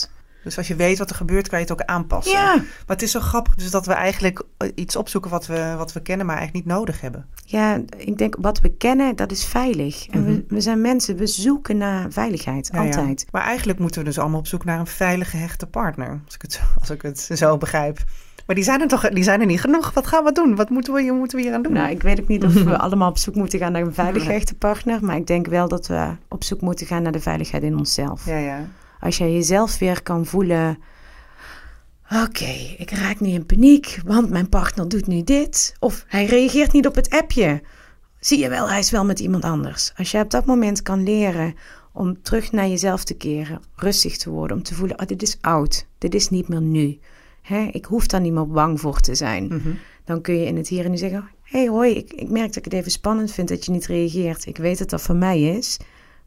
[0.45, 2.33] Dus als je weet wat er gebeurt, kan je het ook aanpassen.
[2.39, 2.55] Ja.
[2.55, 5.93] Maar het is zo grappig dus dat we eigenlijk eh, iets opzoeken wat we, wat
[5.93, 7.27] we kennen, maar eigenlijk niet nodig hebben.
[7.45, 10.07] Ja, ik denk wat we kennen, dat is veilig.
[10.11, 10.31] En Mhm.
[10.31, 12.87] we, we zijn mensen, we zoeken naar veiligheid, Ja, ja.
[12.87, 13.27] altijd.
[13.31, 16.21] Maar eigenlijk moeten we dus allemaal op zoek naar een veilige, hechte partner.
[16.25, 17.99] Als ik het, zo- als ik het zo begrijp.
[18.47, 19.93] Maar die zijn er toch die zijn er niet genoeg.
[19.93, 20.57] Wat gaan we doen?
[20.57, 21.73] Wat moeten we, hier- moeten we hier aan doen?
[21.73, 24.27] Nou, ik weet ook niet of we allemaal op zoek moeten gaan naar een veilige
[24.27, 24.37] Nee.
[24.37, 25.05] echte partner.
[25.05, 28.27] Maar ik denk wel dat we op zoek moeten gaan naar de veiligheid in onszelf.
[28.27, 28.67] Ja, ja.
[29.03, 30.79] Als jij jezelf weer kan voelen.
[32.25, 35.75] Oké, ik raak niet in paniek, want mijn partner doet nu dit.
[35.81, 37.63] Of hij reageert niet op het appje.
[38.21, 39.93] Zie je wel, hij is wel met iemand anders.
[39.97, 41.55] Als je op dat moment kan leren
[41.93, 45.37] om terug naar jezelf te keren, rustig te worden, om te voelen, oh, dit is
[45.41, 46.99] oud, dit is niet meer nu.
[47.43, 49.47] Hè, ik hoef daar niet meer bang voor te zijn.
[49.47, 49.71] Mhm.
[50.05, 52.57] Dan kun je in het hier en nu zeggen, hey hoi, ik, ik merk dat
[52.57, 54.47] ik het even spannend vind dat je niet reageert.
[54.47, 55.79] Ik weet dat dat voor mij is,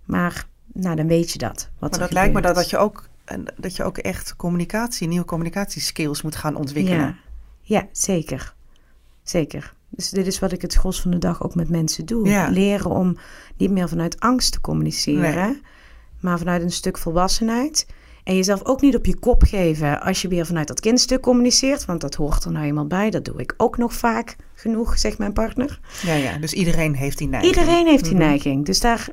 [0.05, 1.69] maar nou, dan weet je dat.
[1.79, 3.07] Wat Maar dat lijkt me dat, dat, je ook,
[3.57, 6.99] dat je ook echt communicatie, nieuwe communicatieskills moet gaan ontwikkelen.
[6.99, 7.15] Ja,
[7.61, 8.53] ja zeker.
[9.23, 9.73] Zeker.
[9.89, 12.27] Dus dit is wat ik het gros van de dag ook met mensen doe.
[12.29, 12.47] Ja.
[12.49, 13.17] Leren om
[13.57, 15.61] niet meer vanuit angst te communiceren, Nee.
[16.19, 17.85] maar vanuit een stuk volwassenheid.
[18.23, 21.85] En jezelf ook niet op je kop geven als je weer vanuit dat kindstuk communiceert.
[21.85, 23.09] Want dat hoort er nou eenmaal bij.
[23.09, 25.79] Dat doe ik ook nog vaak genoeg, zegt mijn partner.
[26.01, 26.37] Ja, ja.
[26.37, 27.55] Dus iedereen heeft die neiging.
[27.55, 28.23] Iedereen heeft die Mhm.
[28.23, 28.65] neiging.
[28.65, 29.07] Dus daar,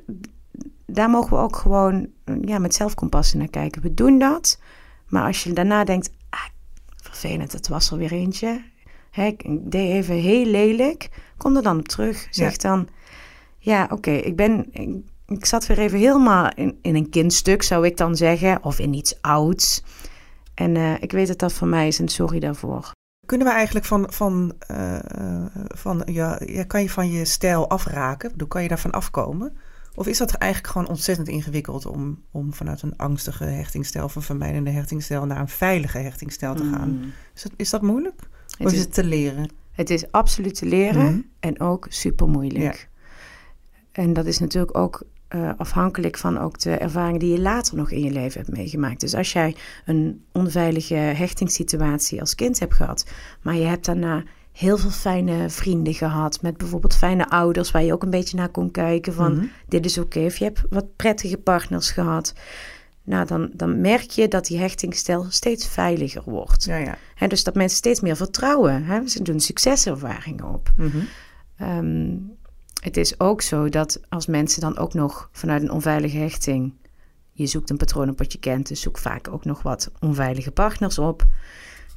[0.93, 2.09] daar mogen we ook gewoon
[2.41, 3.83] ja, met zelfcompassie naar kijken.
[3.83, 4.61] We doen dat.
[5.09, 6.47] Maar als je daarna denkt, ah,
[6.97, 8.65] vervelend, het was er weer eentje.
[9.11, 11.09] Hè, ik deed even heel lelijk.
[11.37, 12.27] Kom er dan op terug.
[12.31, 12.89] Zeg dan,
[13.59, 14.67] ja, oké, ik ben...
[14.71, 18.65] Ik, ik zat weer even helemaal in, in een kindstuk, zou ik dan zeggen.
[18.65, 19.83] Of in iets ouds.
[20.55, 22.91] En eh, ik weet dat dat van mij is en sorry daarvoor.
[23.27, 27.69] Kunnen we eigenlijk van, van, eh, eh, van ja, ja, kan je van je stijl
[27.69, 28.27] afraken?
[28.27, 29.57] Ik bedoel, Kan je daarvan afkomen?
[29.95, 34.23] Of is dat eigenlijk gewoon ontzettend ingewikkeld om, om vanuit een angstige hechtingsstijl of een
[34.23, 37.13] vermijdende hechtingsstijl naar een veilige hechtingsstijl te gaan?
[37.35, 38.15] Is dat, is dat moeilijk?
[38.21, 39.51] of Het is is, het te leren?
[39.73, 41.21] het is absoluut te leren Mhm.
[41.41, 42.89] en ook super moeilijk.
[43.93, 45.03] En dat is natuurlijk ook
[45.35, 49.01] uh, afhankelijk van ook de ervaringen die je later nog in je leven hebt meegemaakt.
[49.01, 53.11] Dus als jij een onveilige hechtingssituatie als kind hebt gehad,
[53.43, 56.43] maar je hebt daarna heel veel fijne vrienden gehad.
[56.43, 59.47] Met bijvoorbeeld fijne ouders waar je ook een beetje naar kon kijken van Mhm.
[59.69, 60.21] dit is oké.
[60.21, 62.35] Of je hebt wat prettige partners gehad.
[63.05, 66.65] Nou, dan, dan merk je dat die hechtingsstijl steeds veiliger wordt.
[66.65, 67.27] Ja, ja.
[67.27, 68.85] Dus dat mensen steeds meer vertrouwen.
[68.85, 69.09] Hè?
[69.09, 70.73] Ze doen succeservaringen op.
[70.77, 70.99] Mhm.
[71.57, 72.17] Ehm,
[72.83, 76.73] het is ook zo dat als mensen dan ook nog vanuit een onveilige hechting...
[77.33, 80.51] je zoekt een patroon op wat je kent, dus zoek vaak ook nog wat onveilige
[80.51, 81.25] partners op.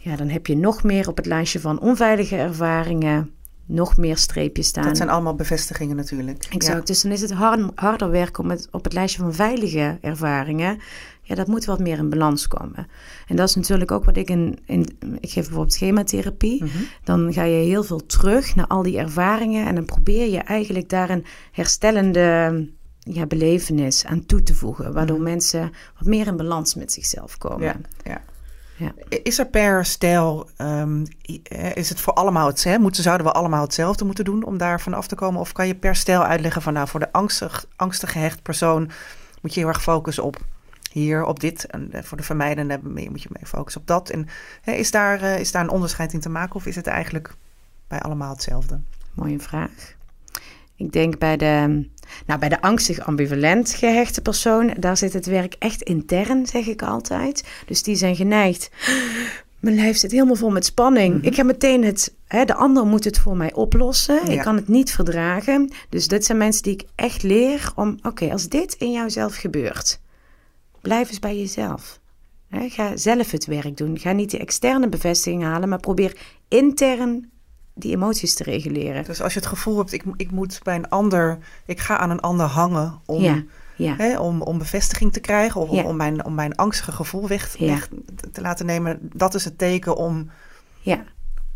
[0.05, 3.31] Ja, dan heb je nog meer op het lijstje van onveilige ervaringen...
[3.65, 4.83] nog meer streepjes staan.
[4.83, 6.45] Dat zijn allemaal bevestigingen natuurlijk.
[6.49, 6.87] Exact.
[6.87, 10.79] Dus dan is het hard- harder werken om het op het lijstje van veilige ervaringen.
[11.21, 12.87] Ja, dat moet wat meer in balans komen.
[13.27, 14.59] En dat is natuurlijk ook wat ik in.
[14.65, 16.63] in ik geef bijvoorbeeld schematherapie.
[16.63, 16.77] Mhm.
[17.03, 19.65] Dan ga je heel veel terug naar al die ervaringen.
[19.67, 24.93] En dan probeer je eigenlijk daar een herstellende ja, belevenis aan toe te voegen.
[24.93, 27.65] Waardoor mensen wat meer in balans met zichzelf komen.
[27.65, 28.21] Ja, ja.
[28.77, 28.93] Ja.
[29.23, 31.05] Is er per stijl, ehm,
[31.43, 32.81] eh, is het voor allemaal hetzelfde?
[32.81, 35.39] Moeten, zouden we allemaal hetzelfde moeten doen om daar vanaf te komen?
[35.39, 38.89] Of kan je per stijl uitleggen van nou, voor de angstig, angstig gehecht persoon
[39.41, 40.37] moet je heel erg focussen op
[40.91, 41.65] hier, op dit.
[41.65, 44.09] En eh, voor de vermijdende moet je meer focussen op dat.
[44.09, 44.27] En
[44.63, 47.35] is, daar, eh, is daar een onderscheid in te maken of is het eigenlijk
[47.87, 48.79] bij allemaal hetzelfde?
[49.13, 49.95] Mooie vraag.
[50.75, 51.87] Ik denk bij de,
[52.25, 56.81] nou, bij de angstig ambivalent gehechte persoon, daar zit het werk echt intern, zeg ik
[56.81, 57.43] altijd.
[57.65, 58.69] Dus die zijn geneigd.
[59.59, 61.23] Mijn lijf zit helemaal vol met spanning.
[61.23, 64.31] Ik ga meteen het, hè, de ander moet het voor mij oplossen.
[64.31, 65.71] Ik kan het niet verdragen.
[65.89, 69.99] Dus dit zijn mensen die ik echt leer om, oké, als dit in jouzelf gebeurt,
[70.81, 71.99] blijf eens bij jezelf.
[72.49, 73.99] Hè, ga zelf het werk doen.
[73.99, 77.31] Ga niet die externe bevestiging halen, maar probeer intern
[77.75, 79.03] die emoties te reguleren.
[79.03, 82.09] Dus als je het gevoel hebt, ik, ik moet bij een ander, ik ga aan
[82.09, 83.43] een ander hangen om, Ja,
[83.75, 83.95] ja.
[83.97, 85.83] hè, om, om bevestiging te krijgen of om, Ja.
[85.83, 87.87] om, mijn, om mijn angstige gevoel weg, te-
[88.31, 88.99] te laten nemen.
[89.01, 90.29] Dat is het teken om,
[90.81, 91.03] ja.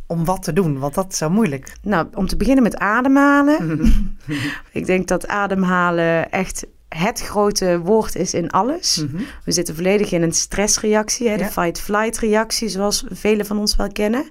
[0.07, 1.77] om wat te doen, want dat is zo moeilijk.
[1.81, 4.17] Nou, om te beginnen met ademhalen.
[4.71, 9.05] ik denk dat ademhalen echt het grote woord is in alles.
[9.45, 13.91] We zitten volledig in een stressreactie, hè, de fight-flight reactie, zoals velen van ons wel
[13.91, 14.27] kennen.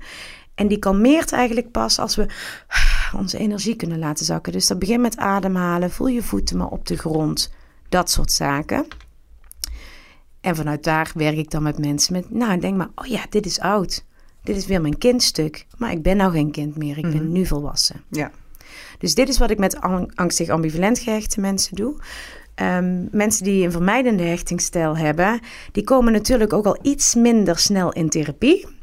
[0.59, 2.27] En die kalmeert eigenlijk pas als we
[3.21, 4.53] onze energie kunnen laten zakken.
[4.53, 7.53] Dus dat begint met ademhalen, voel je voeten maar op de grond,
[7.89, 8.87] dat soort zaken.
[10.41, 13.47] En vanuit daar werk ik dan met mensen met, nou denk maar, oh ja, dit
[13.47, 14.05] is oud.
[14.43, 15.67] Dit is weer mijn kindstuk.
[15.77, 18.03] Maar ik ben nou geen kind meer, ik ben nu volwassen.
[18.11, 18.31] Ja.
[18.99, 21.97] Dus dit is wat ik met ang- angstig ambivalent gehechte mensen doe.
[22.55, 25.41] Ehm, mensen die een vermijdende hechtingsstijl hebben,
[25.73, 28.78] die komen natuurlijk ook al iets minder snel in therapie.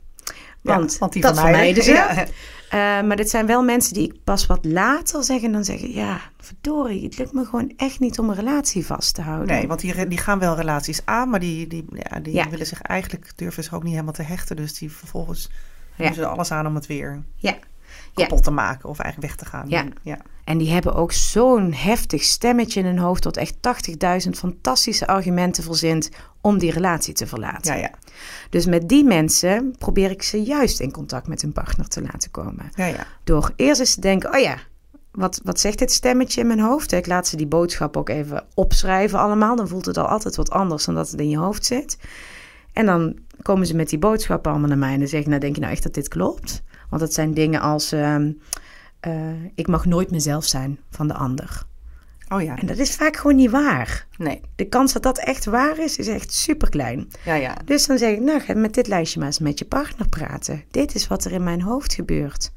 [0.66, 1.84] Want, Ja, want die dat vermijden.
[1.84, 1.92] ze.
[1.92, 2.26] Ja.
[2.70, 5.52] Eh, maar dit zijn wel mensen die ik pas wat later zeggen.
[5.52, 9.22] Dan zeggen, ja, verdorie, het lukt me gewoon echt niet om een relatie vast te
[9.22, 9.48] houden.
[9.48, 12.50] Nee, want die, die gaan wel relaties aan, maar die, die, ja, die Ja.
[12.50, 14.56] willen zich eigenlijk, durven zich ook niet helemaal te hechten.
[14.56, 15.50] Dus die vervolgens
[15.98, 17.56] doen ze alles aan om het weer Ja.
[18.16, 19.70] Kapot te maken of eigenlijk weg te gaan.
[19.70, 19.86] Ja.
[20.02, 20.18] ja.
[20.44, 23.24] En die hebben ook zo'n heftig stemmetje in hun hoofd...
[23.24, 23.56] dat echt
[24.26, 26.10] 80.000 fantastische argumenten verzint
[26.42, 27.76] om die relatie te verlaten.
[27.76, 27.92] Ja, ja.
[28.50, 32.32] Dus met die mensen probeer ik ze juist in contact met hun partner te laten
[32.32, 32.70] komen.
[32.76, 33.08] Ja, ja.
[33.24, 34.58] Door eerst eens te denken, oh ja,
[35.12, 36.92] wat, wat zegt dit stemmetje in mijn hoofd?
[36.92, 39.56] Ik laat ze die boodschap ook even opschrijven allemaal.
[39.56, 41.98] Dan voelt het al altijd wat anders dan dat het in je hoofd zit.
[42.74, 45.40] En dan komen ze met die boodschap allemaal naar mij en dan zeg ik, nou
[45.40, 46.64] denk je nou echt dat dit klopt?
[46.96, 48.32] Want dat zijn dingen als, ehm,
[49.00, 51.64] eh, ik mag nooit mezelf zijn van de ander.
[52.30, 52.58] Oh ja.
[52.58, 54.08] En dat is vaak gewoon niet waar.
[54.18, 54.42] Nee.
[54.56, 57.08] De kans dat dat echt waar is, is echt super klein.
[57.26, 57.58] Ja, ja.
[57.66, 60.64] Dus dan zeg ik, nou ga met dit lijstje maar eens met je partner praten.
[60.72, 62.52] Dit is wat er in mijn hoofd gebeurt.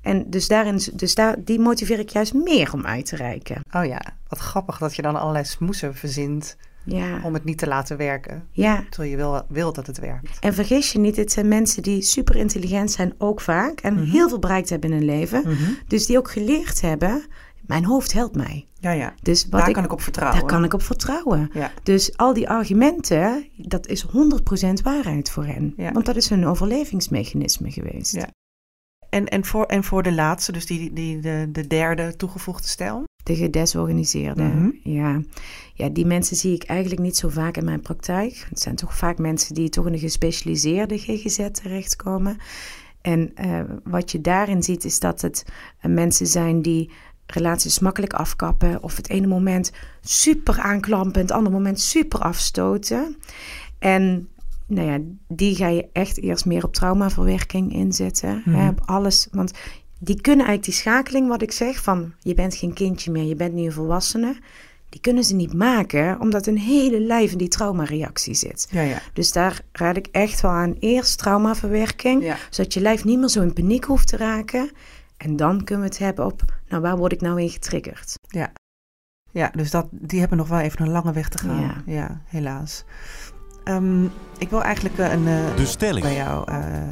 [0.00, 3.62] En dus, daarin, dus daar, die motiveer ik juist meer om uit te reiken.
[3.70, 4.00] Oh ja.
[4.28, 8.48] Wat grappig dat je dan allerlei smoesen verzint Ja, om het niet te laten werken.
[8.50, 8.84] ja.
[8.90, 10.38] Terwijl je wil, wil dat het werkt.
[10.40, 13.80] En vergis je niet, dit zijn mensen die super intelligent zijn, ook vaak.
[13.80, 14.04] En Mhm.
[14.04, 15.44] heel veel bereikt hebben in hun leven.
[15.86, 17.24] Dus die ook geleerd hebben,
[17.66, 18.66] mijn hoofd helpt mij.
[18.80, 19.14] Ja, ja.
[19.22, 20.38] Dus wat Daar ik, kan ik op vertrouwen.
[20.40, 21.50] Daar kan ik op vertrouwen.
[21.54, 21.70] Ja.
[21.82, 25.74] Dus al die argumenten, dat is 100% waarheid voor hen.
[25.76, 25.92] Ja.
[25.92, 28.14] Want dat is hun overlevingsmechanisme geweest.
[28.14, 28.26] Ja.
[29.10, 33.04] En, en, voor, en voor de laatste, dus die, die, de, de derde toegevoegde stijl?
[33.22, 34.42] De gedesorganiseerde.
[34.42, 34.70] Mhm.
[34.82, 35.22] ja.
[35.74, 38.46] ja, die mensen zie ik eigenlijk niet zo vaak in mijn praktijk.
[38.48, 42.36] Het zijn toch vaak mensen die toch in een gespecialiseerde GGZ terechtkomen.
[43.00, 45.44] En eh, wat je daarin ziet is dat het
[45.80, 46.90] eh, mensen zijn die
[47.26, 48.82] relaties makkelijk afkappen.
[48.82, 53.16] Of het ene moment super aanklampen, het andere moment super afstoten.
[53.78, 54.28] En
[54.66, 58.42] nou ja, die ga je echt eerst meer op traumaverwerking inzetten.
[58.44, 59.52] Hè, op alles, want
[60.04, 63.36] die kunnen eigenlijk die schakeling, wat ik zeg, van je bent geen kindje meer, je
[63.36, 64.36] bent nu een volwassene.
[64.88, 68.68] die kunnen ze niet maken, omdat een hele lijf in die traumareactie zit.
[68.70, 68.98] Ja, ja.
[69.12, 70.74] Dus daar raad ik echt wel aan.
[70.80, 72.36] Eerst traumaverwerking, Ja.
[72.50, 74.70] zodat je lijf niet meer zo in paniek hoeft te raken.
[75.16, 78.14] En dan kunnen we het hebben op, nou waar word ik nou in getriggerd?
[79.30, 81.60] Ja, dus dat, die hebben nog wel even een lange weg te gaan.
[81.60, 81.82] Ja.
[81.86, 82.84] Ja, helaas.
[83.64, 84.04] Ehm,
[84.38, 86.04] ik wil eigenlijk eh, een, eh, De stelling.
[86.04, 86.82] bij jou eh,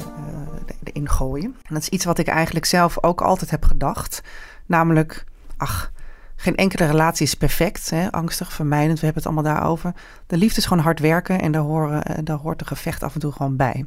[0.83, 1.55] erin gooien.
[1.61, 4.21] En dat is iets wat ik eigenlijk zelf ook altijd heb gedacht.
[4.65, 5.25] Namelijk,
[5.57, 5.91] ach,
[6.35, 7.89] geen enkele relatie is perfect.
[7.89, 8.11] Hè?
[8.11, 9.93] Angstig, vermijdend, we hebben het allemaal daarover.
[10.27, 13.13] De liefde is gewoon hard werken en daar, horen, eh, daar hoort een gevecht af
[13.13, 13.85] en toe gewoon bij.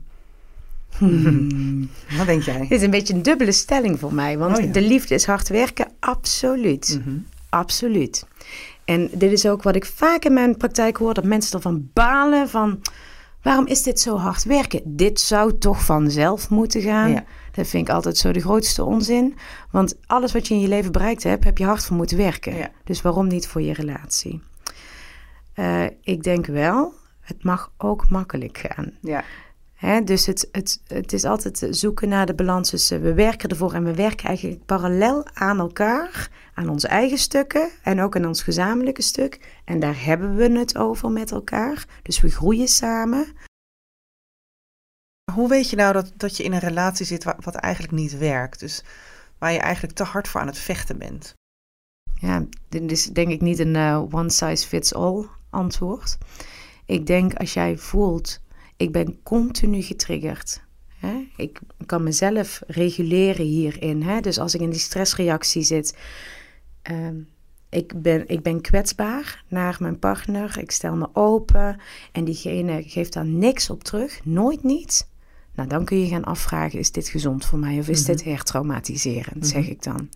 [2.17, 2.61] Wat denk jij?
[2.61, 4.39] Dit is een beetje een dubbele stelling voor mij.
[4.39, 4.73] Want Oh ja.
[4.73, 7.01] de liefde is hard werken, absoluut.
[7.05, 7.17] Mhm.
[7.49, 8.27] Absoluut.
[8.85, 12.49] En dit is ook wat ik vaak in mijn praktijk hoor, dat mensen ervan balen
[12.49, 12.81] van...
[13.45, 14.81] Waarom is dit zo hard werken?
[14.85, 17.11] Dit zou toch vanzelf moeten gaan?
[17.11, 17.25] Ja.
[17.53, 19.37] Dat vind ik altijd zo de grootste onzin.
[19.71, 22.57] Want alles wat je in je leven bereikt hebt, heb je hard voor moeten werken.
[22.57, 22.71] Ja.
[22.85, 24.43] Dus waarom niet voor je relatie?
[25.53, 28.93] Eh, ik denk wel, het mag ook makkelijk gaan.
[29.01, 29.25] Ja.
[30.05, 33.85] Dus het, het, het is altijd zoeken naar de balans tussen we werken ervoor en
[33.85, 39.03] we werken eigenlijk parallel aan elkaar, aan onze eigen stukken en ook aan ons gezamenlijke
[39.03, 39.61] stuk.
[39.65, 41.87] En daar hebben we het over met elkaar.
[42.03, 43.27] Dus we groeien samen.
[45.33, 48.19] Hoe weet je nou dat, dat je in een relatie zit wa- wat eigenlijk niet
[48.19, 48.61] werkt?
[48.61, 48.85] Dus
[49.39, 51.35] waar je eigenlijk te hard voor aan het vechten bent.
[52.15, 56.19] Ja, dit is denk ik niet een eh, one size fits all antwoord.
[56.85, 58.41] Ik denk als jij voelt,
[58.85, 60.63] ik ben continu getriggerd.
[60.99, 61.29] Hè?
[61.37, 64.03] Ik kan mezelf reguleren hierin.
[64.03, 64.21] Hè?
[64.21, 65.97] Dus als ik in die stressreactie zit,
[66.83, 67.17] ehm,
[67.69, 70.59] ik, ben, ik ben kwetsbaar naar mijn partner.
[70.59, 71.81] Ik stel me open
[72.13, 74.21] en diegene geeft daar niks op terug.
[74.25, 75.09] Nooit niet.
[75.55, 79.47] Nou, dan kun je gaan afvragen, is dit gezond voor mij of is dit hertraumatiserend,
[79.47, 80.09] zeg ik dan.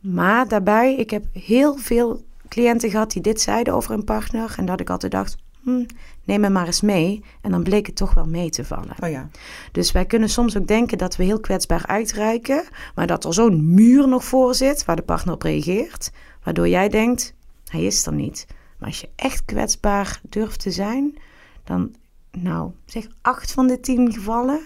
[0.00, 4.54] Maar daarbij, ik heb heel veel cliënten gehad die dit zeiden over een partner.
[4.56, 5.84] En dat ik altijd dacht, hm,
[6.24, 7.24] neem me maar eens mee.
[7.40, 8.94] En dan bleek het toch wel mee te vallen.
[9.00, 9.28] Oh ja.
[9.72, 12.64] Dus wij kunnen soms ook denken dat we heel kwetsbaar uitreiken.
[12.94, 16.12] Maar dat er zo'n muur nog voor zit waar de partner op reageert.
[16.42, 17.34] Waardoor jij denkt,
[17.68, 18.46] hij is er niet.
[18.78, 21.18] Maar als je echt kwetsbaar durft te zijn,
[21.64, 21.94] dan,
[22.30, 24.60] nou, zeg acht van de tien gevallen,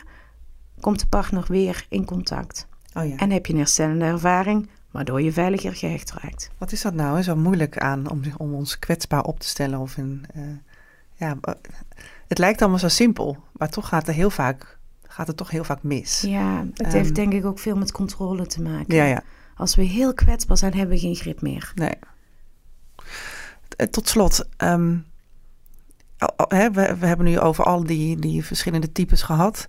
[0.81, 2.67] komt de partner weer in contact.
[2.95, 3.17] Oh ja.
[3.17, 6.51] En heb je een herstellende ervaring, waardoor je veiliger gehecht raakt.
[6.59, 7.17] Wat is dat nou?
[7.17, 7.23] hè?
[7.23, 9.79] Zo moeilijk aan om, om ons kwetsbaar op te stellen.
[9.79, 10.27] Of in,
[11.19, 11.37] ja,
[12.29, 15.65] het lijkt allemaal zo simpel, maar toch gaat, er heel vaak, gaat het toch heel
[15.65, 16.21] vaak mis.
[16.21, 16.91] Ja, het Ehm.
[16.97, 18.95] heeft denk ik ook veel met controle te maken.
[18.97, 19.23] Ja, ja.
[19.57, 21.73] Als we heel kwetsbaar zijn, hebben we geen grip meer.
[21.75, 21.95] Nee.
[23.77, 24.97] Eh, Tot slot, ehm,
[26.49, 29.67] we, we hebben nu over al die, die verschillende types gehad.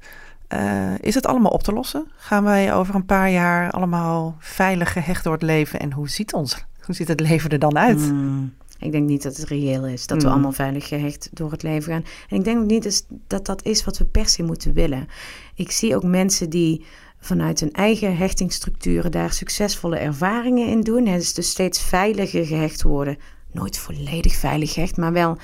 [0.48, 2.08] Eh, is het allemaal op te lossen?
[2.16, 5.80] Gaan wij over een paar jaar allemaal veilig gehecht door het leven?
[5.80, 8.00] En hoe ziet, ons, hoe ziet het leven er dan uit?
[8.02, 10.34] Hmm, Ik denk niet dat het reëel is dat we Mm.
[10.34, 12.06] allemaal veilig gehecht door het leven gaan.
[12.30, 15.08] En ik denk ook niet dat dat is wat we per se moeten willen.
[15.56, 16.86] Ik zie ook mensen die
[17.20, 21.06] vanuit hun eigen hechtingsstructuren daar succesvolle ervaringen in doen.
[21.06, 23.18] Het is dus steeds veiliger gehecht worden.
[23.52, 25.38] Nooit volledig veilig gehecht, maar wel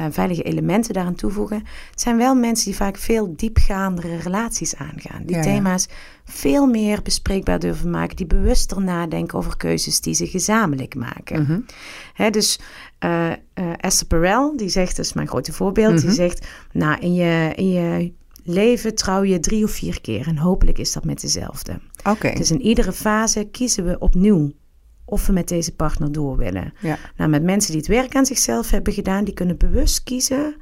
[0.00, 1.62] eh, veilige elementen daaraan toevoegen.
[1.90, 5.22] Het zijn wel mensen die vaak veel diepgaandere relaties aangaan.
[5.24, 5.42] Die Ja, ja.
[5.42, 5.86] thema's
[6.24, 8.16] veel meer bespreekbaar durven maken.
[8.16, 11.42] Die bewuster nadenken over keuzes die ze gezamenlijk maken.
[11.42, 11.60] Mhm.
[12.14, 12.58] Hè, dus
[12.98, 13.36] eh, eh,
[13.76, 16.14] Esther Perel, die zegt, dat is mijn grote voorbeeld, die Mhm.
[16.14, 18.12] zegt, nou, in je, in je
[18.44, 21.80] leven trouw je drie of vier keer en hopelijk is dat met dezelfde.
[22.08, 22.32] Oké.
[22.34, 24.52] Dus in iedere fase kiezen we opnieuw
[25.10, 26.72] of we met deze partner door willen.
[26.80, 26.98] Ja.
[27.16, 30.56] Nou, met mensen die het werk aan zichzelf hebben gedaan, die kunnen bewust kiezen,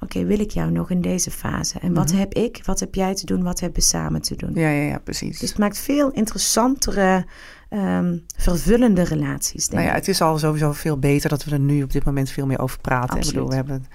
[0.00, 1.78] oké, wil ik jou nog in deze fase?
[1.78, 4.54] En wat heb ik, wat heb jij te doen, wat hebben we samen te doen?
[4.54, 5.38] Ja, ja, ja, precies.
[5.38, 7.26] Dus het maakt veel interessantere,
[7.68, 9.96] ehm, vervullende relaties, denk Nou ja, ik.
[9.96, 12.58] het is al sowieso veel beter dat we er nu op dit moment veel meer
[12.58, 13.10] over praten.
[13.10, 13.32] Ik Absoluut.
[13.32, 13.88] bedoel, we hebben het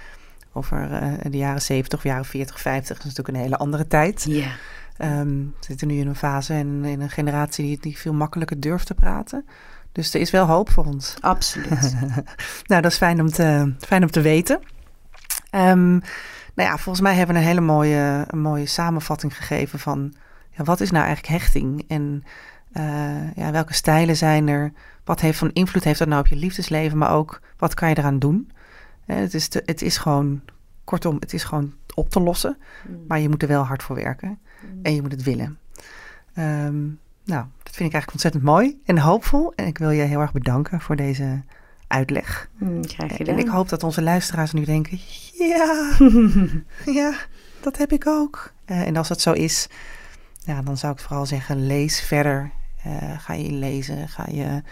[0.54, 2.88] over eh, de jaren 70 of jaren 40, 50.
[2.98, 4.26] Dat is natuurlijk een hele andere tijd.
[4.28, 4.52] Ja.
[4.98, 8.60] Ehm, we zitten nu in een fase en in een generatie die, die veel makkelijker
[8.60, 9.46] durft te praten.
[9.92, 11.16] Dus er is wel hoop voor ons.
[11.22, 11.96] Absoluut.
[12.70, 14.60] Nou, dat is fijn om te, fijn om te weten.
[15.50, 15.92] Ehm,
[16.56, 20.14] nou ja, volgens mij hebben we een hele mooie, een mooie samenvatting gegeven van
[20.52, 22.24] ja, wat is nou eigenlijk hechting en
[22.72, 24.72] eh, ja, welke stijlen zijn er?
[25.04, 27.98] Wat heeft van invloed heeft dat nou op je liefdesleven, maar ook wat kan je
[27.98, 28.52] eraan doen?
[29.06, 30.42] Eh, het, is te- het is gewoon,
[30.84, 32.58] kortom, het is gewoon op te lossen,
[33.08, 34.40] maar je moet er wel hard voor werken
[34.82, 35.60] en je moet het willen.
[36.34, 36.86] Ehm,
[37.30, 39.54] nou, dat vind ik eigenlijk ontzettend mooi en hoopvol.
[39.56, 41.44] En ik wil je heel erg bedanken voor deze
[41.88, 42.50] uitleg.
[42.58, 43.36] Mm, graag gedaan.
[43.36, 45.00] En ik hoop dat onze luisteraars nu denken:
[45.34, 45.92] ja,
[47.02, 47.14] ja,
[47.60, 48.54] dat heb ik ook.
[48.66, 49.68] Eh, en als dat zo is,
[50.40, 52.52] ja, dan zou ik vooral zeggen: lees verder.
[52.84, 54.64] Eh, ga je lezen, ga je,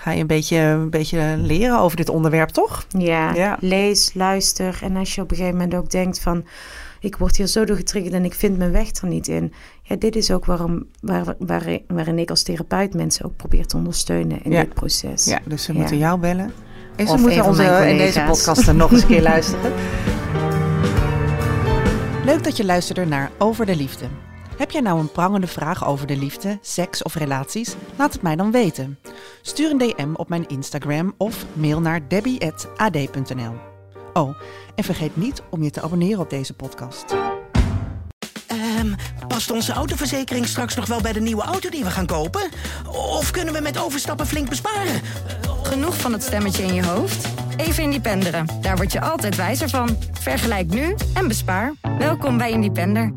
[0.00, 2.86] ga je een beetje, een beetje leren over dit onderwerp, toch?
[2.88, 3.56] Ja, Ja.
[3.60, 4.78] lees, luister.
[4.82, 6.44] En als je op een gegeven moment ook denkt van...
[7.00, 9.52] ik word hier zo door getriggerd en ik vind mijn weg er niet in.
[9.82, 13.76] Ja, dit is ook waarom, waar, waar, waarin ik als therapeut mensen ook probeer te
[13.76, 14.60] ondersteunen in Ja.
[14.60, 15.24] dit proces.
[15.24, 15.78] Ja, dus ze Ja.
[15.78, 16.52] moeten jou bellen.
[16.96, 19.72] En ze Of moeten onze, in deze podcast nog eens een keer luisteren.
[22.24, 24.04] Leuk dat je luisterde naar Over de Liefde.
[24.58, 27.74] Heb jij nou een prangende vraag over de liefde, seks of relaties?
[27.96, 28.98] Laat het mij dan weten.
[29.42, 33.54] Stuur een DM op mijn Instagram of mail naar debbie.ad.nl.
[34.12, 34.36] Oh,
[34.74, 37.14] en vergeet niet om je te abonneren op deze podcast.
[38.46, 38.94] Ehm,
[39.28, 42.50] past onze autoverzekering straks nog wel bij de nieuwe auto die we gaan kopen?
[42.92, 45.00] Of kunnen we met overstappen flink besparen?
[45.62, 47.28] Genoeg van het stemmetje in je hoofd?
[47.56, 48.46] Even Independeren.
[48.60, 49.96] Daar word je altijd wijzer van.
[50.12, 51.72] Vergelijk nu en bespaar.
[51.98, 53.12] Welkom bij Independer.